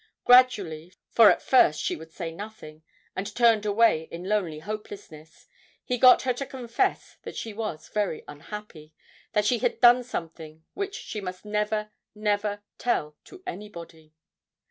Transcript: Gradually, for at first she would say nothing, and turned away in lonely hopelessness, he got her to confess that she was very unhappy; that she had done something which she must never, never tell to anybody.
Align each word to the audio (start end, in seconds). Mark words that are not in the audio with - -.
Gradually, 0.25 0.95
for 1.11 1.29
at 1.29 1.43
first 1.43 1.79
she 1.79 1.95
would 1.95 2.11
say 2.11 2.31
nothing, 2.31 2.81
and 3.15 3.35
turned 3.35 3.67
away 3.67 4.07
in 4.09 4.27
lonely 4.27 4.57
hopelessness, 4.57 5.45
he 5.83 5.99
got 5.99 6.23
her 6.23 6.33
to 6.33 6.45
confess 6.47 7.17
that 7.21 7.35
she 7.35 7.53
was 7.53 7.87
very 7.87 8.23
unhappy; 8.27 8.95
that 9.33 9.45
she 9.45 9.59
had 9.59 9.79
done 9.79 10.03
something 10.03 10.65
which 10.73 10.95
she 10.95 11.21
must 11.21 11.45
never, 11.45 11.91
never 12.15 12.63
tell 12.79 13.15
to 13.25 13.43
anybody. 13.45 14.11